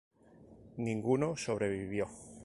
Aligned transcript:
Ninguno 0.77 1.35
sobrevivió. 1.37 2.07